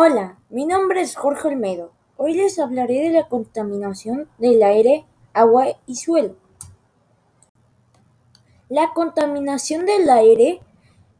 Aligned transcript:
Hola, 0.00 0.38
mi 0.48 0.64
nombre 0.64 1.00
es 1.00 1.16
Jorge 1.16 1.48
Olmedo. 1.48 1.90
Hoy 2.16 2.34
les 2.34 2.60
hablaré 2.60 3.02
de 3.02 3.10
la 3.10 3.26
contaminación 3.26 4.28
del 4.38 4.62
aire, 4.62 5.04
agua 5.32 5.66
y 5.86 5.96
suelo. 5.96 6.36
La 8.68 8.92
contaminación 8.94 9.86
del 9.86 10.08
aire 10.08 10.60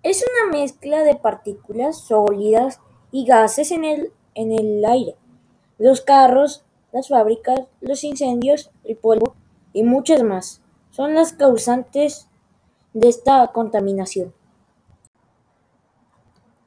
es 0.05 0.23
una 0.23 0.57
mezcla 0.57 1.03
de 1.03 1.17
partículas 1.17 1.99
sólidas 2.03 2.81
y 3.11 3.25
gases 3.25 3.73
en 3.73 3.85
el, 3.85 4.13
en 4.37 4.53
el 4.53 4.85
aire. 4.85 5.17
Los 5.79 6.01
carros, 6.01 6.65
las 6.93 7.09
fábricas, 7.09 7.63
los 7.81 8.05
incendios, 8.05 8.71
el 8.85 8.97
polvo 8.97 9.35
y 9.73 9.83
muchas 9.83 10.23
más 10.23 10.63
son 10.91 11.15
las 11.15 11.33
causantes 11.33 12.29
de 12.93 13.09
esta 13.09 13.45
contaminación. 13.49 14.33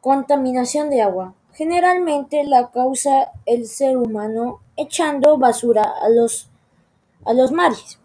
Contaminación 0.01 0.89
de 0.89 1.03
agua. 1.03 1.35
Generalmente 1.61 2.43
la 2.43 2.71
causa 2.71 3.33
el 3.45 3.67
ser 3.67 3.95
humano 3.95 4.61
echando 4.77 5.38
basura 5.38 5.83
a 6.02 6.09
los, 6.09 6.49
a 7.23 7.33
los 7.33 7.52
mares, 7.52 7.99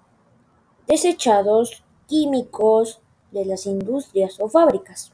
desechados 0.87 1.83
químicos 2.07 3.01
de 3.31 3.47
las 3.47 3.65
industrias 3.65 4.39
o 4.41 4.51
fábricas. 4.51 5.11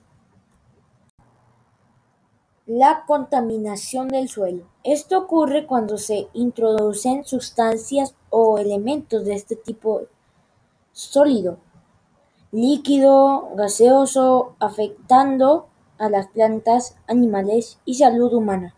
La 2.66 3.05
contaminación 3.06 4.09
del 4.09 4.28
suelo. 4.28 4.64
Esto 4.83 5.19
ocurre 5.19 5.64
cuando 5.64 5.97
se 5.97 6.27
introducen 6.33 7.24
sustancias 7.24 8.16
o 8.28 8.59
elementos 8.59 9.24
de 9.24 9.34
este 9.34 9.55
tipo 9.55 10.09
sólido, 10.91 11.59
líquido, 12.50 13.50
gaseoso, 13.55 14.56
afectando 14.59 15.69
a 16.02 16.11
las 16.11 16.27
plantas, 16.27 16.97
animales 17.06 17.79
y 17.84 17.95
salud 17.95 18.34
humana. 18.34 18.74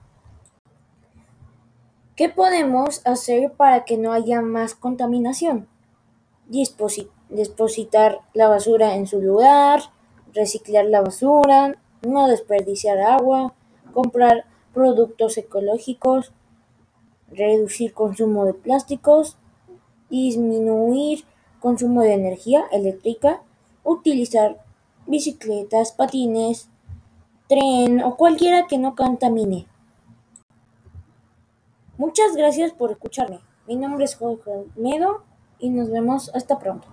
¿Qué 2.16 2.28
podemos 2.28 3.00
hacer 3.06 3.50
para 3.52 3.86
que 3.86 3.96
no 3.96 4.12
haya 4.12 4.42
más 4.42 4.74
contaminación? 4.74 5.66
Depositar 7.30 8.18
la 8.34 8.48
basura 8.48 8.94
en 8.96 9.06
su 9.06 9.22
lugar, 9.22 9.80
reciclar 10.34 10.84
la 10.84 11.00
basura, 11.00 11.78
no 12.02 12.28
desperdiciar 12.28 13.00
agua, 13.00 13.54
comprar 13.94 14.44
productos 14.74 15.38
ecológicos, 15.38 16.30
reducir 17.30 17.94
consumo 17.94 18.44
de 18.44 18.52
plásticos, 18.52 19.38
disminuir 20.10 21.24
consumo 21.58 22.02
de 22.02 22.12
energía 22.12 22.64
eléctrica, 22.70 23.40
utilizar 23.82 24.62
bicicletas, 25.06 25.92
patines, 25.92 26.68
tren 27.48 28.02
o 28.02 28.16
cualquiera 28.16 28.66
que 28.66 28.78
no 28.78 28.94
contamine. 28.94 29.66
Muchas 31.96 32.34
gracias 32.34 32.72
por 32.72 32.90
escucharme. 32.90 33.40
Mi 33.66 33.76
nombre 33.76 34.04
es 34.04 34.16
Jorge 34.16 34.50
Almedo 34.76 35.22
y 35.58 35.70
nos 35.70 35.90
vemos 35.90 36.30
hasta 36.34 36.58
pronto. 36.58 36.88